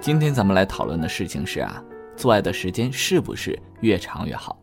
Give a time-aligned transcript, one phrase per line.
[0.00, 1.82] 今天咱们来讨论的事情是啊，
[2.16, 4.58] 做爱的时间是不是越长越好？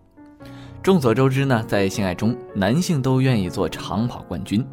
[0.82, 4.66] 众所周知呢，在性爱中，男性都愿意做长跑冠军，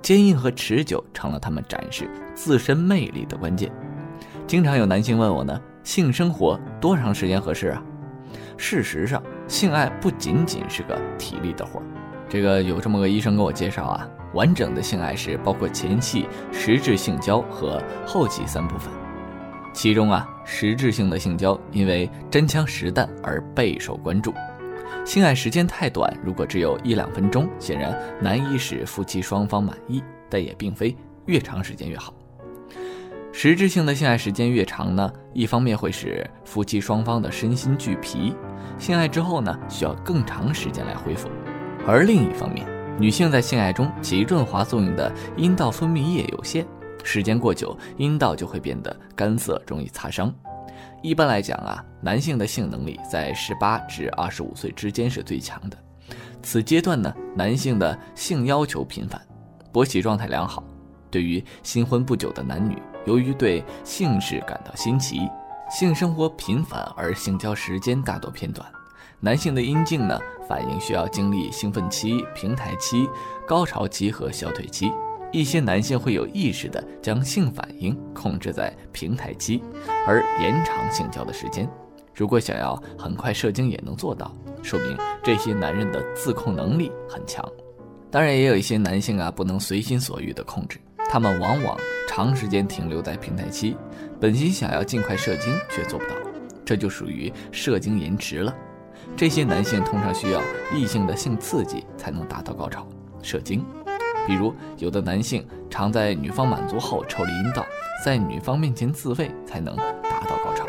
[0.00, 3.68] 坚硬和持久成了他们展示自身魅力的关键。
[4.46, 7.82] 经常有男性问我呢，性生活多长时间合适啊？
[8.56, 11.86] 事实上，性爱不仅仅是个体力的活儿。
[12.28, 18.88] 这个有这么个医生给我介绍啊，完整的性爱是包括前戏、实质性交和后期三部分。
[19.72, 24.32] 其中啊，实质性的性交因为真枪实弹而备受关注。
[25.04, 30.02] 性爱时间太短，如果只有一两分钟，显然难以使夫妻双方满意。
[30.30, 32.14] 但也并非越长时间越好。
[33.32, 38.34] 实质性的性爱时间越长呢，一方面会使夫妻双方的身心俱疲，
[38.78, 41.28] 性爱之后呢，需要更长时间来恢复；
[41.86, 42.66] 而另一方面，
[42.98, 46.66] 女性在性爱中起润滑作用的阴道分泌液有限，
[47.04, 50.32] 时间过久，阴道就会变得干涩，容易擦伤。
[51.02, 55.76] 一般来讲啊，男性的性能力在十八至二十五岁之间是最强的，
[56.42, 59.20] 此阶段呢，男性的性要求频繁，
[59.72, 60.62] 勃起状态良好。
[61.10, 65.28] 对于新婚不久的男女，由于对性事感到新奇，
[65.70, 68.66] 性生活频繁而性交时间大多偏短，
[69.20, 73.08] 男性的阴茎呢，反应需要经历兴奋期、平台期、
[73.46, 74.90] 高潮期和消退期。
[75.32, 79.62] 一些男性会有意识地将性反应控制在平台期，
[80.06, 81.68] 而延长性交的时间。
[82.14, 84.30] 如果想要很快射精也能做到，
[84.62, 87.42] 说明这些男人的自控能力很强。
[88.10, 90.78] 当然，也有一些男性啊不能随心所欲地控制，
[91.10, 93.74] 他们往往长时间停留在平台期，
[94.20, 96.14] 本心想要尽快射精却做不到，
[96.62, 98.54] 这就属于射精延迟了。
[99.16, 100.42] 这些男性通常需要
[100.74, 102.86] 异性的性刺激才能达到高潮
[103.22, 103.64] 射精。
[104.26, 107.64] 比如，有的男性常在女方满足后抽离阴道，
[108.04, 110.64] 在女方面前自慰才能达到高潮。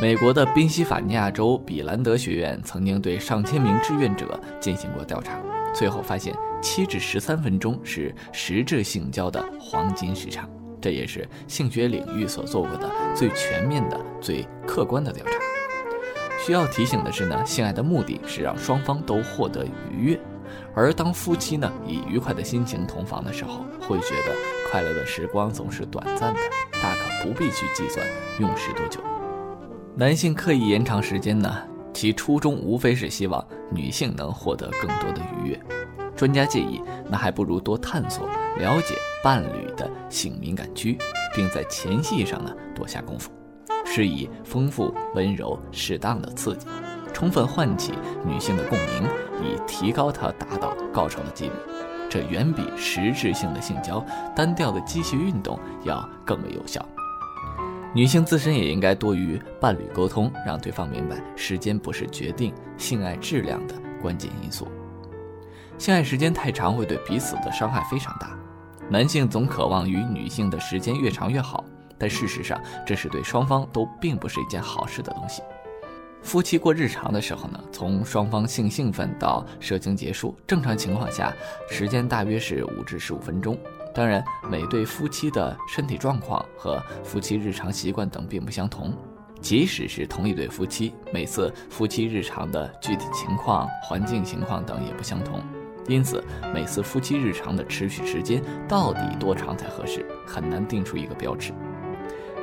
[0.00, 5.38] 美国的宾夕法尼亚州比兰德学院曾经对上千名志愿者进行过调查，
[5.74, 10.48] 最后发现七至十三分钟是实质性交的黄金时长。
[10.80, 15.32] 这也是性学领域所做过的最全面的、最客观的调查。
[16.42, 20.20] 需要提醒的是呢，性爱的目的是让双方都获得愉悦。
[20.74, 24.34] 而当夫妻呢以愉快的心情同房的时候，会觉得
[24.70, 26.40] 快乐的时光总是短暂的，
[26.82, 28.06] 大可不必去计算
[28.38, 29.00] 用时多久。
[29.96, 31.54] 男性刻意延长时间呢，
[31.92, 35.60] 其初衷无非是希望女性能获得更多的愉悦。
[36.16, 38.28] 专家建议，那还不如多探索、
[38.58, 38.94] 了解
[39.24, 40.98] 伴侣的性敏感区，
[41.34, 43.30] 并在前戏上呢多下功夫，
[43.86, 46.66] 施以丰富、温柔、适当的刺激。
[47.20, 47.92] 充分唤起
[48.24, 49.06] 女性的共鸣，
[49.44, 51.52] 以提高她达到高潮的几率，
[52.08, 54.02] 这远比实质性的性交、
[54.34, 56.82] 单调的机械运动要更为有效。
[57.92, 64.66] 女性自身也应该多与伴侣沟通，让对方明白时间不是决定性爱质量的关键因素。
[65.76, 68.30] 性爱时间太长会对彼此的伤害非常大。
[68.88, 71.62] 男性总渴望与女性的时间越长越好，
[71.98, 75.42] 但事实上这是对双方都并不是一件好事的东西。
[76.22, 81.34] 夫妻过日常的时候呢，从双方性兴奋到射精结束，正常情况下
[81.68, 83.58] 时间大约是五至十五分钟。
[83.92, 88.94] 当然，每对夫妻的身体状况和夫妻日常习惯等并不相同。
[89.40, 95.40] 即使是同一对夫妻，每次夫妻日常的具体情况、环境情况等也不相同，
[95.88, 96.22] 因此
[96.54, 101.52] 每次夫妻日常的持续时间到底多长才合适，很难定出一个标尺。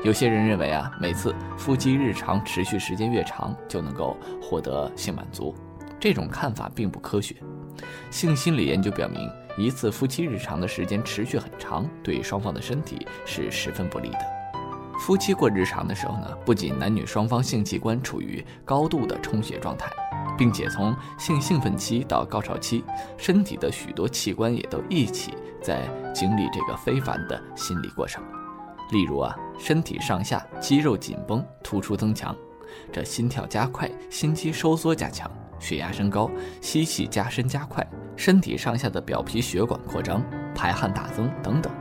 [0.03, 5.53] 有些人认为啊，每次夫妻日常持续时间越长，就能够获得性满足。
[5.99, 7.35] 这种看法并不科学。
[8.09, 14.19] 性心理研究表明，一次夫妻日常的时间持续很长，对双方的身体是十分不利的。
[14.99, 19.91] 夫妻过日常的时候呢，不仅男女双方性器官处于高度的充血状态，
[20.37, 22.83] 并且从性兴奋期到高潮期，
[23.17, 25.81] 身体的许多器官也都一起在
[26.13, 28.23] 经历这个非凡的心理过程。
[28.91, 32.35] 例如啊，身体上下肌肉紧绷、突出增强，
[32.91, 35.29] 这心跳加快、心肌收缩加强、
[35.59, 36.29] 血压升高、
[36.61, 37.85] 吸气加深加快、
[38.15, 40.23] 身体上下的表皮血管扩张、
[40.55, 41.71] 排汗大增等等。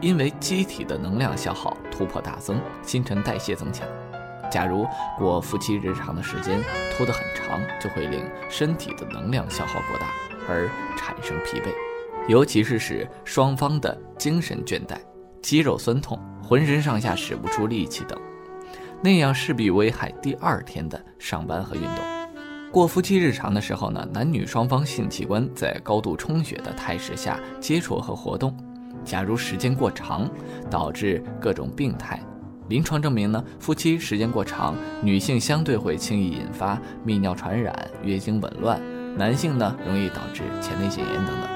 [0.00, 3.86] 因为机体的能量消耗突破大增，新陈代谢增强。
[4.50, 4.86] 假如
[5.18, 6.60] 过夫妻日常的时间
[6.96, 10.06] 拖得很长，就会令身体的能量消耗过大
[10.48, 11.74] 而产生疲惫，
[12.28, 14.96] 尤其是使双方的精神倦怠。
[15.46, 18.18] 肌肉酸痛，浑身上下使不出力气等，
[19.00, 22.04] 那样势必危害第二天的上班和运动。
[22.72, 28.52] 过夫妻日常的时候呢，男女双方性器官在高度充血的态势下接触和活动。
[29.04, 30.28] 假如时间过长，
[30.68, 32.20] 导致各种病态，
[32.68, 36.76] 临床证明呢，夫妻时间过长，女性相对会轻易引发
[37.06, 38.80] 泌尿传染、月经紊乱，
[39.16, 41.55] 男性呢容易导致前列腺炎等等。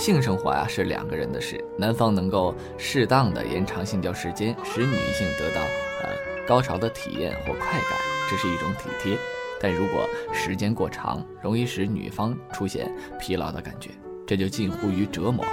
[0.00, 5.60] 性生活啊是两个人的事，男方能够适当的延长性交时间，使女性得到
[6.02, 6.08] 呃
[6.48, 7.98] 高潮的体验或快感，
[8.30, 9.18] 这是一种体贴。
[9.60, 13.90] 但如果时间过长，容易使女方出现疲劳的感觉，
[14.26, 15.44] 这就近乎于折磨。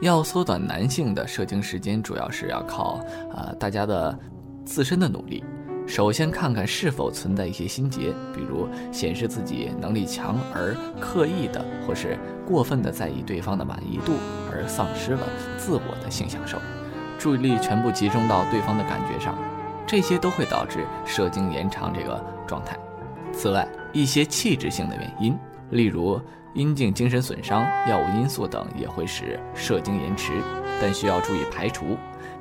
[0.00, 3.00] 要缩短男性的射精时间，主要是要靠
[3.34, 4.16] 呃大家的
[4.64, 5.42] 自身的努力。
[5.86, 14.12] 首先看看是否存在一些心结，比如显示自己能力强而刻意的，或是过分的在意对方的满意度
[14.52, 15.20] 而丧失了
[15.58, 16.58] 自我的性享受，
[17.18, 19.34] 注意力全部集中到对方的感觉上，
[19.86, 22.78] 这些都会导致射精延长这个状态。
[23.32, 25.36] 此外，一些器质性的原因，
[25.70, 26.20] 例如。
[26.54, 30.34] 阴茎精神损伤、药物因素等也会使射精延迟，
[30.80, 31.96] 但需要注意排除。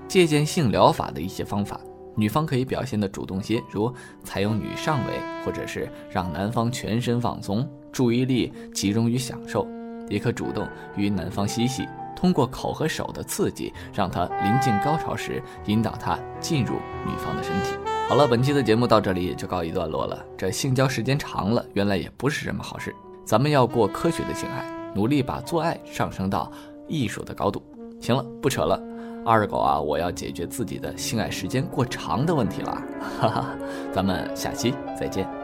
[0.08, 1.82] 借鉴性疗法的一些方法，
[2.16, 3.92] 女方可以表现的主动些，如
[4.24, 5.14] 采用女上位，
[5.44, 9.68] 或者是让男方全身放松，注意力集中于享受。
[10.10, 17.74] 也可主动与男方嬉戏，通过口和手的刺激，让他临近高潮时引导他进入女方的身体。
[18.10, 20.24] 好了，本期的节目到这里也就告一段落了。
[20.38, 22.94] 这性交时间长了，原来也不是什么好事。
[23.26, 26.52] 咱们要过科学的性爱，努力把做爱上升到
[26.88, 27.64] 艺术的高度。
[28.02, 28.82] 行了，不扯了，
[29.26, 32.84] 二狗啊，我要解决自己的性爱时间过长的问题了。
[33.22, 33.50] 哈哈，
[33.94, 35.43] 咱们下期再见。